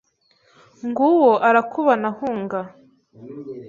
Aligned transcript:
Ng'uwo 0.87 1.31
arakubana 1.47 2.07
ahunga 2.13 2.59